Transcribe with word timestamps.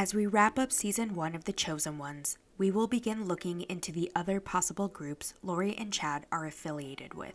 As 0.00 0.14
we 0.14 0.28
wrap 0.28 0.60
up 0.60 0.70
season 0.70 1.16
one 1.16 1.34
of 1.34 1.42
The 1.42 1.52
Chosen 1.52 1.98
Ones, 1.98 2.38
we 2.56 2.70
will 2.70 2.86
begin 2.86 3.26
looking 3.26 3.62
into 3.62 3.90
the 3.90 4.12
other 4.14 4.38
possible 4.38 4.86
groups 4.86 5.34
Lori 5.42 5.76
and 5.76 5.92
Chad 5.92 6.24
are 6.30 6.46
affiliated 6.46 7.14
with 7.14 7.34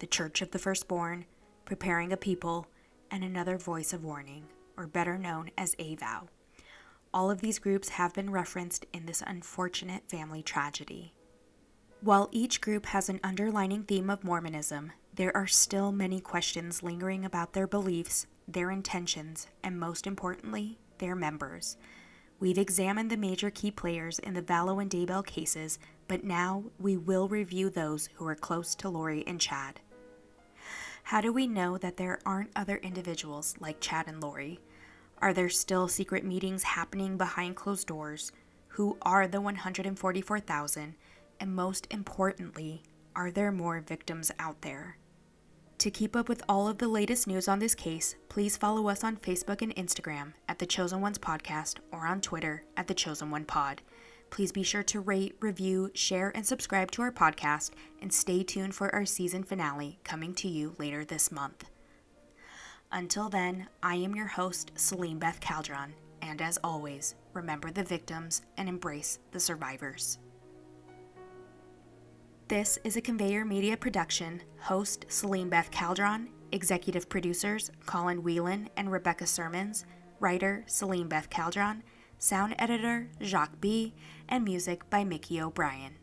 the 0.00 0.08
Church 0.08 0.42
of 0.42 0.50
the 0.50 0.58
Firstborn, 0.58 1.26
Preparing 1.64 2.12
a 2.12 2.16
People, 2.16 2.66
and 3.08 3.22
another 3.22 3.56
Voice 3.56 3.92
of 3.92 4.02
Warning, 4.02 4.46
or 4.76 4.88
better 4.88 5.16
known 5.16 5.52
as 5.56 5.76
AVOW. 5.76 6.26
All 7.14 7.30
of 7.30 7.40
these 7.40 7.60
groups 7.60 7.90
have 7.90 8.12
been 8.14 8.30
referenced 8.30 8.84
in 8.92 9.06
this 9.06 9.22
unfortunate 9.24 10.10
family 10.10 10.42
tragedy. 10.42 11.14
While 12.00 12.30
each 12.32 12.60
group 12.60 12.86
has 12.86 13.08
an 13.08 13.20
underlining 13.22 13.84
theme 13.84 14.10
of 14.10 14.24
Mormonism, 14.24 14.90
there 15.14 15.36
are 15.36 15.46
still 15.46 15.92
many 15.92 16.20
questions 16.20 16.82
lingering 16.82 17.24
about 17.24 17.52
their 17.52 17.68
beliefs, 17.68 18.26
their 18.48 18.72
intentions, 18.72 19.46
and 19.62 19.78
most 19.78 20.04
importantly, 20.08 20.80
their 21.02 21.14
members. 21.16 21.76
We've 22.38 22.58
examined 22.58 23.10
the 23.10 23.16
major 23.16 23.50
key 23.50 23.72
players 23.72 24.20
in 24.20 24.34
the 24.34 24.40
Vallow 24.40 24.80
and 24.80 24.88
Daybell 24.88 25.26
cases, 25.26 25.80
but 26.06 26.22
now 26.22 26.62
we 26.78 26.96
will 26.96 27.26
review 27.26 27.70
those 27.70 28.08
who 28.14 28.26
are 28.28 28.36
close 28.36 28.76
to 28.76 28.88
Lori 28.88 29.24
and 29.26 29.40
Chad. 29.40 29.80
How 31.02 31.20
do 31.20 31.32
we 31.32 31.48
know 31.48 31.76
that 31.76 31.96
there 31.96 32.20
aren't 32.24 32.52
other 32.54 32.76
individuals 32.76 33.56
like 33.58 33.80
Chad 33.80 34.06
and 34.06 34.22
Lori? 34.22 34.60
Are 35.18 35.32
there 35.32 35.48
still 35.48 35.88
secret 35.88 36.24
meetings 36.24 36.62
happening 36.62 37.16
behind 37.16 37.56
closed 37.56 37.88
doors? 37.88 38.30
Who 38.68 38.96
are 39.02 39.26
the 39.26 39.40
144,000? 39.40 40.94
And 41.40 41.56
most 41.56 41.88
importantly, 41.90 42.82
are 43.16 43.32
there 43.32 43.50
more 43.50 43.80
victims 43.80 44.30
out 44.38 44.62
there? 44.62 44.98
To 45.82 45.90
keep 45.90 46.14
up 46.14 46.28
with 46.28 46.44
all 46.48 46.68
of 46.68 46.78
the 46.78 46.86
latest 46.86 47.26
news 47.26 47.48
on 47.48 47.58
this 47.58 47.74
case, 47.74 48.14
please 48.28 48.56
follow 48.56 48.88
us 48.88 49.02
on 49.02 49.16
Facebook 49.16 49.62
and 49.62 49.74
Instagram 49.74 50.34
at 50.48 50.60
The 50.60 50.64
Chosen 50.64 51.00
Ones 51.00 51.18
Podcast 51.18 51.78
or 51.90 52.06
on 52.06 52.20
Twitter 52.20 52.62
at 52.76 52.86
The 52.86 52.94
Chosen 52.94 53.32
One 53.32 53.44
Pod. 53.44 53.82
Please 54.30 54.52
be 54.52 54.62
sure 54.62 54.84
to 54.84 55.00
rate, 55.00 55.34
review, 55.40 55.90
share, 55.92 56.30
and 56.36 56.46
subscribe 56.46 56.92
to 56.92 57.02
our 57.02 57.10
podcast, 57.10 57.72
and 58.00 58.12
stay 58.12 58.44
tuned 58.44 58.76
for 58.76 58.94
our 58.94 59.04
season 59.04 59.42
finale 59.42 59.98
coming 60.04 60.34
to 60.34 60.46
you 60.46 60.76
later 60.78 61.04
this 61.04 61.32
month. 61.32 61.64
Until 62.92 63.28
then, 63.28 63.66
I 63.82 63.96
am 63.96 64.14
your 64.14 64.28
host, 64.28 64.70
Celine 64.76 65.18
Beth 65.18 65.40
Caldron, 65.40 65.94
and 66.20 66.40
as 66.40 66.60
always, 66.62 67.16
remember 67.32 67.72
the 67.72 67.82
victims 67.82 68.42
and 68.56 68.68
embrace 68.68 69.18
the 69.32 69.40
survivors. 69.40 70.20
This 72.52 72.78
is 72.84 72.98
a 72.98 73.00
Conveyor 73.00 73.46
Media 73.46 73.78
production. 73.78 74.42
Host 74.60 75.06
Celine 75.08 75.48
Beth 75.48 75.70
Caldron, 75.70 76.28
executive 76.52 77.08
producers 77.08 77.70
Colin 77.86 78.22
Whelan 78.22 78.68
and 78.76 78.92
Rebecca 78.92 79.26
Sermons, 79.26 79.86
writer 80.20 80.62
Celine 80.66 81.08
Beth 81.08 81.30
Caldron, 81.30 81.82
sound 82.18 82.54
editor 82.58 83.08
Jacques 83.22 83.58
B, 83.58 83.94
and 84.28 84.44
music 84.44 84.90
by 84.90 85.02
Mickey 85.02 85.40
O'Brien. 85.40 85.94